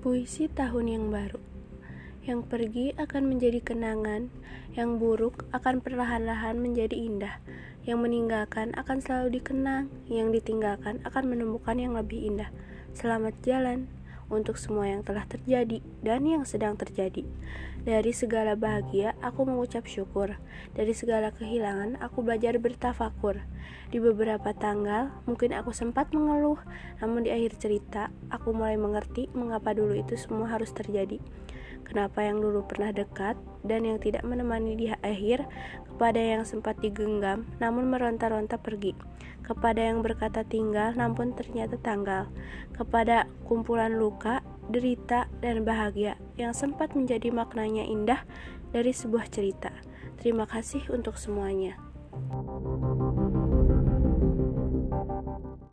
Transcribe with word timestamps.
Puisi 0.00 0.48
tahun 0.48 0.88
yang 0.88 1.06
baru. 1.12 1.36
Yang 2.24 2.48
pergi 2.48 2.96
akan 2.96 3.36
menjadi 3.36 3.60
kenangan 3.60 4.32
Yang 4.72 4.96
buruk 4.96 5.44
akan 5.52 5.84
perlahan-lahan 5.84 6.56
menjadi 6.56 6.96
indah. 6.96 7.36
Yang 7.84 8.08
meninggalkan 8.08 8.72
akan 8.80 9.04
selalu 9.04 9.36
dikenang 9.36 9.92
Yang 10.08 10.40
ditinggalkan 10.40 11.04
akan 11.04 11.24
menemukan 11.28 11.76
yang 11.76 11.92
lebih 11.92 12.16
indah. 12.16 12.48
Selamat 12.96 13.36
jalan 13.44 13.92
untuk 14.30 14.56
semua 14.56 14.86
yang 14.86 15.02
telah 15.02 15.26
terjadi 15.26 15.82
dan 16.00 16.24
yang 16.24 16.46
sedang 16.46 16.78
terjadi. 16.78 17.26
Dari 17.80 18.12
segala 18.14 18.54
bahagia, 18.54 19.18
aku 19.24 19.44
mengucap 19.48 19.88
syukur. 19.90 20.38
Dari 20.72 20.92
segala 20.94 21.34
kehilangan, 21.34 21.98
aku 21.98 22.22
belajar 22.22 22.56
bertafakur. 22.56 23.42
Di 23.90 23.98
beberapa 23.98 24.54
tanggal, 24.54 25.10
mungkin 25.26 25.50
aku 25.56 25.74
sempat 25.74 26.14
mengeluh, 26.14 26.60
namun 27.02 27.26
di 27.26 27.34
akhir 27.34 27.58
cerita, 27.58 28.12
aku 28.30 28.54
mulai 28.54 28.78
mengerti 28.78 29.26
mengapa 29.34 29.74
dulu 29.74 29.96
itu 29.98 30.14
semua 30.14 30.46
harus 30.52 30.70
terjadi. 30.70 31.18
Kenapa 31.82 32.22
yang 32.22 32.38
dulu 32.38 32.70
pernah 32.70 32.94
dekat 32.94 33.34
dan 33.66 33.84
yang 33.84 33.98
tidak 34.00 34.24
menemani 34.24 34.76
di 34.76 34.86
akhir, 34.90 35.44
kepada 35.88 36.20
yang 36.20 36.42
sempat 36.48 36.80
digenggam 36.80 37.44
namun 37.60 37.88
meronta-ronta 37.92 38.56
pergi, 38.56 38.96
kepada 39.44 39.82
yang 39.82 40.00
berkata 40.00 40.46
tinggal 40.46 40.94
namun 40.96 41.32
ternyata 41.36 41.76
tanggal, 41.80 42.30
kepada 42.72 43.28
kumpulan 43.44 43.98
luka, 43.98 44.40
derita, 44.70 45.26
dan 45.42 45.66
bahagia 45.66 46.14
yang 46.38 46.54
sempat 46.54 46.94
menjadi 46.94 47.34
maknanya 47.34 47.84
indah 47.84 48.22
dari 48.70 48.94
sebuah 48.94 49.26
cerita. 49.28 49.74
Terima 50.20 50.44
kasih 50.46 50.84
untuk 50.92 51.16
semuanya. 51.16 51.80